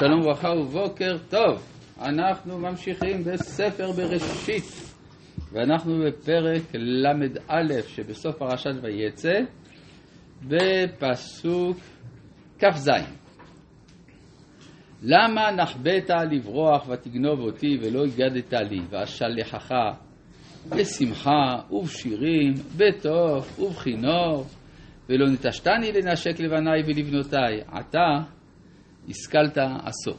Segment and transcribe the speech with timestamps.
[0.00, 1.66] שלום וברכה ובוקר טוב.
[2.02, 4.64] אנחנו ממשיכים בספר בראשית,
[5.52, 9.38] ואנחנו בפרק ל"א שבסוף פרשת ויצא,
[10.42, 11.76] בפסוק
[12.58, 12.90] כ"ז.
[15.02, 19.72] למה נחבאת לברוח ותגנוב אותי ולא הגדת לי, ואשלחך
[20.68, 24.44] בשמחה ובשירים, בטוב ובכינור,
[25.08, 28.39] ולא נטשתני לנשק לבניי ולבנותיי, עתה
[29.08, 30.18] השכלת עשור.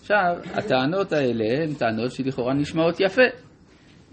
[0.00, 3.22] עכשיו, הטענות האלה הן טענות שלכאורה נשמעות יפה.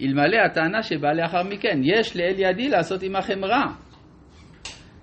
[0.01, 3.65] אלמלא הטענה שבאה לאחר מכן, יש לאל ידי לעשות עמכם רע.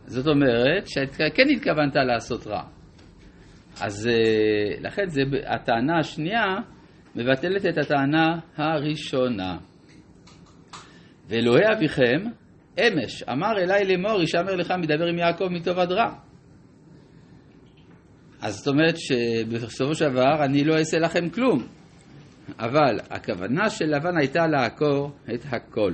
[0.07, 2.62] זאת אומרת שכן התכוונת לעשות רע.
[3.80, 6.45] אז אה, לכן זה, הטענה השנייה
[7.16, 9.59] מבטלת את הטענה הראשונה.
[11.29, 12.21] ואלוהי אביכם,
[12.80, 16.27] אמש, אמר אלי לאמור, ישמר לך מדבר עם יעקב מטוב עד רע.
[18.42, 21.66] אז זאת אומרת שבסופו של דבר אני לא אעשה לכם כלום.
[22.59, 25.93] אבל הכוונה של לבן הייתה לעקור את הכל.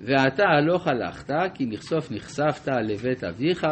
[0.00, 3.66] ואתה הלוך הלכת, כי נכסוף נחשפת לבית אביך.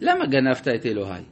[0.00, 1.22] למה גנבת את אלוהי?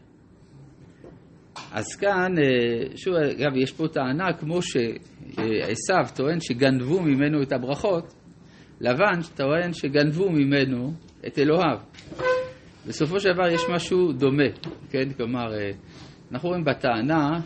[1.72, 8.14] אז כאן, אה, שוב, אגב, יש פה טענה כמו שעשו טוען שגנבו ממנו את הברכות,
[8.80, 10.92] לבן טוען שגנבו ממנו
[11.26, 11.78] את אלוהיו.
[12.86, 14.48] בסופו של דבר יש משהו דומה,
[14.90, 15.12] כן?
[15.16, 15.70] כלומר, אה,
[16.32, 17.40] אנחנו רואים בטענה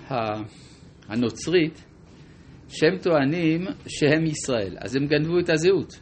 [1.08, 1.84] הנוצרית
[2.68, 6.00] שהם טוענים שהם ישראל, אז הם גנבו את הזהות.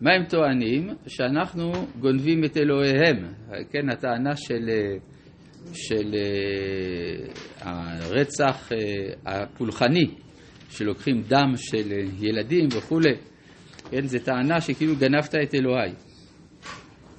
[0.00, 0.88] מה הם טוענים?
[1.06, 3.32] שאנחנו גונבים את אלוהיהם,
[3.70, 3.90] כן?
[3.92, 4.96] הטענה של, אה,
[5.72, 7.26] של אה,
[7.60, 8.68] הרצח
[9.26, 10.06] הפולחני,
[10.70, 13.14] שלוקחים דם של ילדים וכולי,
[13.90, 14.06] כן?
[14.06, 16.07] זו טענה שכאילו גנבת את אלוהי.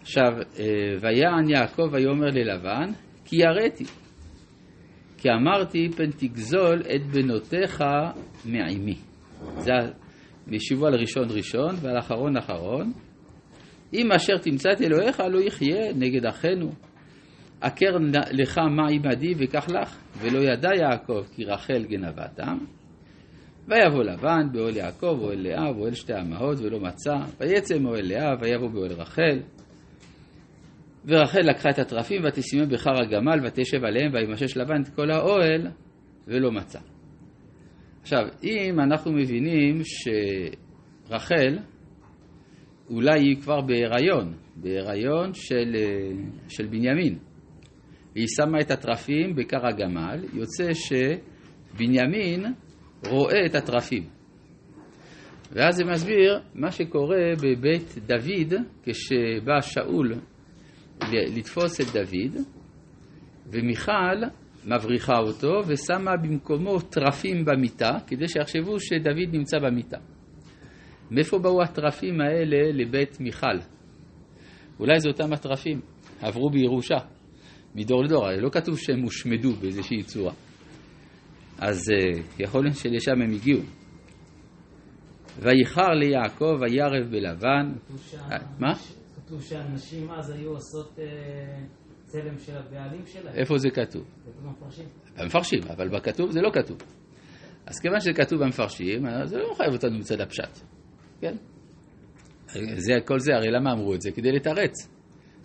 [0.09, 0.65] עכשיו, אה,
[1.01, 2.91] ויען יעקב ויאמר ללבן,
[3.25, 3.83] כי יראתי.
[5.17, 7.83] כי אמרתי פן תגזול את בנותיך
[8.45, 8.97] מעמי.
[9.57, 9.71] זה
[10.47, 12.93] משיבו על ראשון ראשון ועל אחרון אחרון.
[13.93, 16.71] אם אשר תמצא את אלוהיך לא יחיה נגד אחינו.
[17.61, 17.97] עקר
[18.31, 22.57] לך מה עמדי וקח לך, ולא ידע יעקב כי רחל גנבתם.
[23.67, 27.17] ויבוא לבן באוהל יעקב, אוהל לאה, ואוהל שתי אמהות, ולא מצא.
[27.39, 29.39] ויצא מאוהל לאה, ויבוא באוהל רחל.
[31.05, 35.67] ורחל לקחה את התרפים ותשימם בחר הגמל ותשב עליהם וימשש לבן את כל האוהל
[36.27, 36.79] ולא מצא.
[38.01, 41.57] עכשיו, אם אנחנו מבינים שרחל
[42.89, 45.75] אולי היא כבר בהיריון, בהיריון של,
[46.47, 47.17] של בנימין,
[48.15, 52.45] והיא שמה את התרפים בכר הגמל, יוצא שבנימין
[53.05, 54.03] רואה את התרפים.
[55.51, 60.13] ואז זה מסביר מה שקורה בבית דוד כשבא שאול
[61.11, 62.43] לתפוס את דוד,
[63.47, 64.23] ומיכל
[64.65, 69.97] מבריחה אותו ושמה במקומו טרפים במיטה, כדי שיחשבו שדוד נמצא במיטה.
[71.11, 73.57] מאיפה באו הטרפים האלה לבית מיכל?
[74.79, 75.81] אולי זה אותם הטרפים,
[76.21, 76.97] עברו בירושה,
[77.75, 80.33] מדור לדור, הרי לא כתוב שהם הושמדו באיזושהי צורה.
[81.59, 83.61] אז uh, יכול להיות שלשם הם הגיעו.
[85.39, 87.71] ויחר ליעקב וירב בלבן.
[88.59, 88.73] מה?
[89.29, 91.05] כתוב שהנשים אז היו עושות אה,
[92.03, 93.35] צלם של הבעלים שלהם.
[93.35, 94.03] איפה זה כתוב?
[94.21, 94.85] כתוב במפרשים.
[95.17, 96.77] במפרשים, אבל בכתוב זה לא כתוב.
[97.65, 100.59] אז כיוון שזה כתוב במפרשים, זה לא מחייב אותנו מצד הפשט,
[101.21, 101.35] כן?
[102.75, 104.11] זה, כל זה, הרי למה אמרו את זה?
[104.11, 104.89] כדי לתרץ.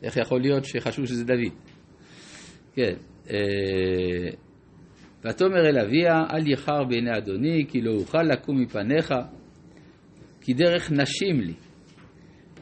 [0.02, 1.52] איך יכול להיות שחשבו שזה דוד?
[2.74, 2.94] כן.
[3.30, 4.30] אה,
[5.24, 9.14] ותאמר אל אביה, אל יחר בעיני אדוני, כי לא אוכל לקום מפניך,
[10.40, 11.54] כי דרך נשים לי.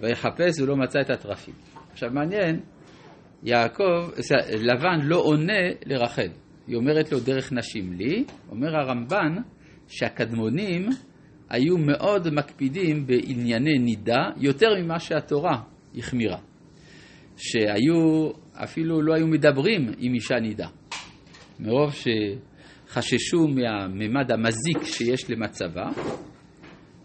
[0.01, 1.55] ויחפש ולא מצא את התרפים.
[1.93, 2.61] עכשיו מעניין,
[3.43, 4.11] יעקב,
[4.59, 6.29] לבן לא עונה לרחל.
[6.67, 9.37] היא אומרת לו דרך נשים לי, אומר הרמב"ן
[9.89, 10.89] שהקדמונים
[11.51, 15.63] היו מאוד מקפידים בענייני נידה יותר ממה שהתורה
[15.99, 16.39] החמירה.
[17.37, 20.69] שהיו, אפילו לא היו מדברים עם אישה נידה.
[21.61, 25.91] מרוב שחששו מהממד המזיק שיש למצבה,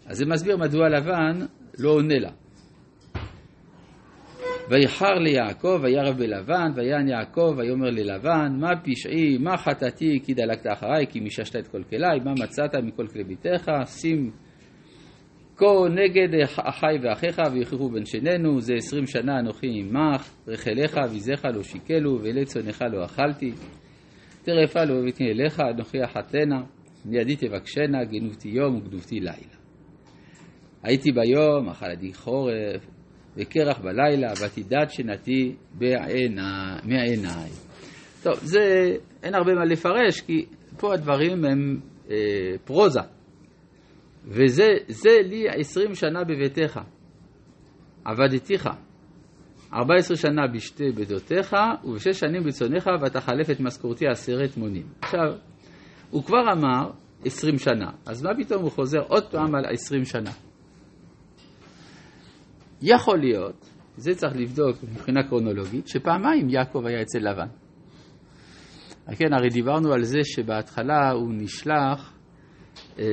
[0.06, 1.46] אז זה מסביר מדוע לבן
[1.78, 2.30] לא עונה לה.
[4.70, 11.06] ויחר ליעקב, וירב בלבן, ויען יעקב, ויאמר ללבן, מה פשעי, מה חטאתי, כי דלקת אחריי,
[11.06, 14.30] כי מיששת את כל כלי, מה מצאת מכל כלי ביתך, שים
[15.56, 21.62] כה נגד אחי ואחיך, ויחרו בין שנינו, זה עשרים שנה אנוכי עמך, רחליך ויזיך לא
[21.62, 23.52] שיקלו, ואלי צונך לא אכלתי.
[24.42, 26.62] טרפה לא הבאתי אליך, אנוכי אחתנה,
[27.04, 29.58] מידי תבקשנה, גנובתי יום וגנובתי לילה.
[30.82, 32.97] הייתי ביום, אכלתי חורף,
[33.38, 35.54] וקרח בלילה, ותדעת שנתי
[36.84, 37.50] מעיניי.
[38.22, 38.60] טוב, זה,
[39.22, 40.46] אין הרבה מה לפרש, כי
[40.78, 41.80] פה הדברים הם
[42.10, 42.16] אה,
[42.64, 43.00] פרוזה.
[44.24, 46.80] וזה זה לי עשרים שנה בביתך,
[48.04, 48.68] עבדתיך.
[49.74, 54.86] ארבע עשרה שנה בשתי בדותיך, ובשש שנים בצונך, ותחלף את משכורתי עשרת מונים.
[55.00, 55.34] עכשיו,
[56.10, 56.90] הוא כבר אמר
[57.24, 60.30] עשרים שנה, אז מה פתאום הוא חוזר עוד פעם על עשרים שנה?
[62.82, 67.48] יכול להיות, זה צריך לבדוק מבחינה קרונולוגית, שפעמיים יעקב היה אצל לבן.
[69.16, 72.18] כן, הרי דיברנו על זה שבהתחלה הוא נשלח
[72.98, 73.04] אה,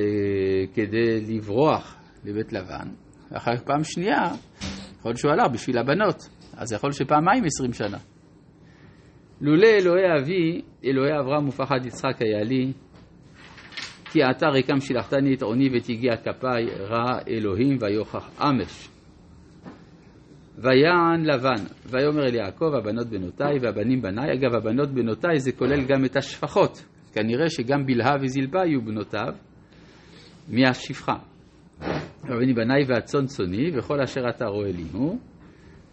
[0.74, 2.88] כדי לברוח לבית לבן,
[3.30, 4.22] ואחר כך פעם שנייה,
[4.98, 7.98] יכול להיות שהוא הלך בשביל הבנות, אז יכול להיות שפעמיים עשרים שנה.
[9.40, 12.72] לולא אלוהי אבי, אלוהי אברהם ופחד יצחק היה לי,
[14.04, 18.95] כי אתה ריקם שילחתני את עוני ותגיע כפיי, רע אלוהים ויוכח אמש.
[20.58, 24.32] ויען לבן, ויאמר אל יעקב, הבנות בנותיי והבנים בניי.
[24.32, 26.84] אגב, הבנות בנותיי זה כולל גם את השפחות.
[27.12, 29.32] כנראה שגם בלהה וזלפה יהיו בנותיו
[30.48, 31.16] מהשפחה.
[32.24, 35.18] הבנים בניי והצאן צאני, וכל אשר אתה רואה לי הוא.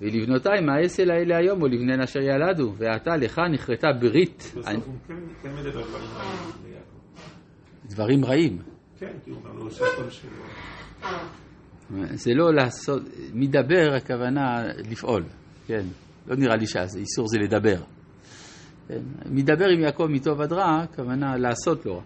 [0.01, 4.53] ולבנותיי מה אעשה לאלה היום, או לבניהן אשר ילדו, ועתה לך נכרתה ברית.
[4.57, 7.89] בסוף הוא כן כן מדבר דברים רעים ליעקב.
[7.89, 8.57] דברים רעים.
[8.99, 10.43] כן, כי הוא גם לא עושה כל שלו.
[12.13, 13.01] זה לא לעשות,
[13.33, 15.23] מדבר הכוונה לפעול,
[15.67, 15.85] כן?
[16.27, 17.83] לא נראה לי שהאיסור זה לדבר.
[18.87, 19.01] כן?
[19.29, 22.01] מדבר עם יעקב מטוב עד רע, הכוונה לעשות לו.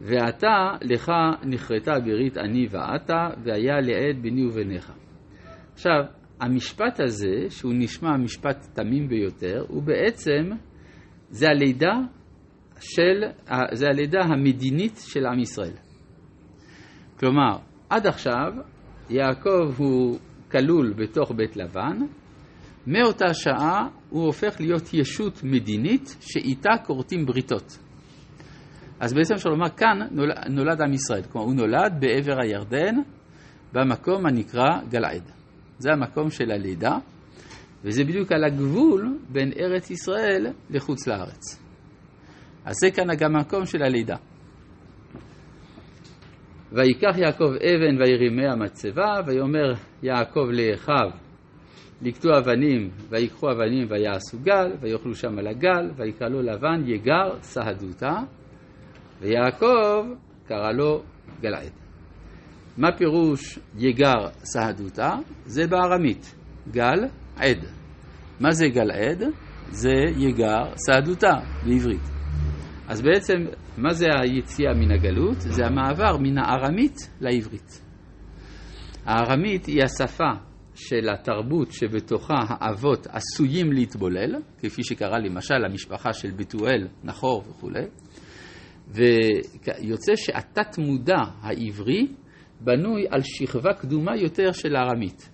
[0.00, 1.12] ועתה לך
[1.44, 4.92] נכרתה ברית אני ואתה, והיה לעד ביני וביניך.
[5.72, 6.04] עכשיו,
[6.40, 10.50] המשפט הזה, שהוא נשמע משפט תמים ביותר, הוא בעצם,
[11.28, 11.94] זה הלידה
[12.80, 13.22] של,
[13.72, 15.74] זה הלידה המדינית של עם ישראל.
[17.18, 17.56] כלומר,
[17.92, 18.52] עד עכשיו
[19.10, 20.18] יעקב הוא
[20.50, 21.98] כלול בתוך בית לבן,
[22.86, 27.78] מאותה שעה הוא הופך להיות ישות מדינית שאיתה כורתים בריתות.
[29.00, 32.94] אז בעצם אפשר לומר, כאן נולד, נולד עם ישראל, כלומר הוא נולד בעבר הירדן,
[33.72, 35.30] במקום הנקרא גלעד.
[35.78, 36.96] זה המקום של הלידה,
[37.84, 41.58] וזה בדיוק על הגבול בין ארץ ישראל לחוץ לארץ.
[42.64, 44.16] אז זה כאן גם המקום של הלידה.
[46.74, 49.72] ויקח יעקב אבן וירימי המצבה, ויאמר
[50.02, 51.10] יעקב לאחיו
[52.02, 58.14] לקטו אבנים, ויקחו אבנים ויעשו גל, ויאכלו שם על הגל, ויקרא לו לבן יגר סהדותה,
[59.20, 60.06] ויעקב
[60.46, 61.02] קרא לו
[61.40, 61.72] גלעד.
[62.78, 65.10] מה פירוש יגר סהדותה?
[65.44, 66.34] זה בארמית,
[66.70, 67.04] גל
[67.36, 67.64] עד.
[68.40, 69.22] מה זה גל עד?
[69.70, 71.34] זה יגר סהדותה
[71.64, 72.11] בעברית.
[72.88, 73.34] אז בעצם,
[73.76, 75.40] מה זה היציאה מן הגלות?
[75.40, 77.82] זה המעבר מן הארמית לעברית.
[79.04, 80.30] הארמית היא השפה
[80.74, 87.84] של התרבות שבתוכה האבות עשויים להתבולל, כפי שקרה למשל למשפחה של בתואל, נחור וכולי,
[88.88, 92.06] ויוצא שהתת מודע העברי
[92.60, 95.30] בנוי על שכבה קדומה יותר של הארמית.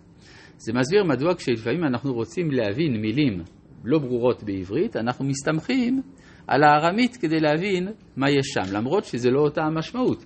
[0.56, 3.42] זה מסביר מדוע כשלפעמים אנחנו רוצים להבין מילים
[3.84, 6.02] לא ברורות בעברית, אנחנו מסתמכים
[6.48, 10.24] על הארמית כדי להבין מה יש שם, למרות שזה לא אותה המשמעות.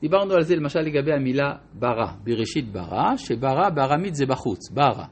[0.00, 5.04] דיברנו על זה למשל לגבי המילה ברא, בראשית ברא, שברא בארמית זה בחוץ, ברא.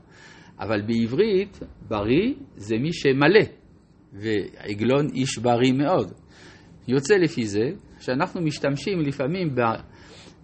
[0.60, 3.44] אבל בעברית בריא זה מי שמלא,
[4.12, 6.12] ועגלון איש בריא מאוד.
[6.88, 7.70] יוצא לפי זה
[8.00, 9.54] שאנחנו משתמשים לפעמים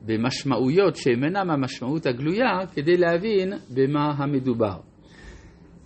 [0.02, 4.91] במשמעויות שהן אינן המשמעות הגלויה כדי להבין במה המדובר.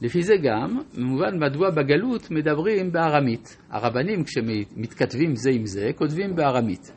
[0.00, 3.56] לפי זה גם, במובן מדוע בגלות מדברים בארמית.
[3.70, 6.92] הרבנים כשמתכתבים זה עם זה, כותבים בארמית.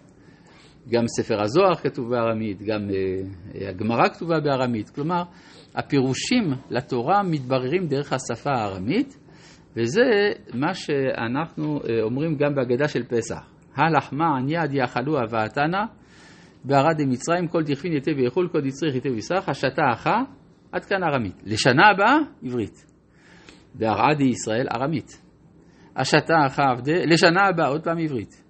[0.90, 4.90] גם ספר הזוהר כתוב בארמית, גם uh, הגמרא כתובה בארמית.
[4.90, 5.24] כלומר,
[5.76, 9.18] הפירושים לתורה מתבררים דרך השפה הארמית,
[9.78, 10.04] וזה
[10.54, 13.42] מה שאנחנו uh, אומרים גם בהגדה של פסח.
[13.76, 15.86] הלחמה עניד יאכלו הבאתנה,
[16.64, 20.16] בערד דמצרים, כל דכפין יתה ויכול, כל דצריך יתה ויסרח, השתה אחא,
[20.72, 21.44] עד כאן ארמית.
[21.46, 22.89] לשנה הבאה, עברית.
[23.76, 25.22] בהרעדי ישראל, ארמית.
[25.96, 28.44] השתה אחא עבדי, לשנה הבאה, עוד פעם עברית.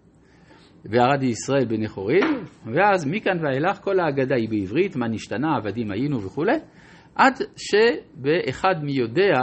[0.85, 6.21] בערדי ישראל בני חורים, ואז מכאן ואילך כל ההגדה היא בעברית, מה נשתנה, עבדים היינו
[6.21, 6.57] וכולי,
[7.15, 9.33] עד שבאחד מי יודע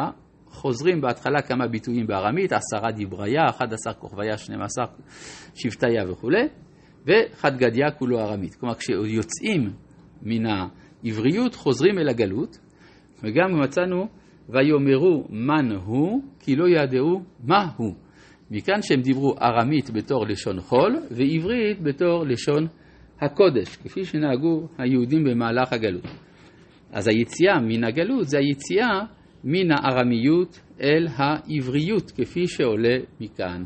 [0.46, 4.82] חוזרים בהתחלה כמה ביטויים בארמית, עשרה דבריה, אחד עשר כוכביה, שנים עשר
[5.54, 6.48] שבטיה וכולי,
[7.06, 8.54] וחד גדיה כולו ארמית.
[8.54, 9.72] כלומר, כשיוצאים
[10.22, 12.58] מן העבריות, חוזרים אל הגלות,
[13.22, 14.06] וגם מצאנו,
[14.48, 17.94] ויאמרו מן הוא, כי לא ידעו מה הוא.
[18.50, 22.66] מכאן שהם דיברו ארמית בתור לשון חול, ועברית בתור לשון
[23.20, 26.06] הקודש, כפי שנהגו היהודים במהלך הגלות.
[26.92, 29.00] אז היציאה מן הגלות זה היציאה
[29.44, 33.64] מן הארמיות אל העבריות, כפי שעולה מכאן.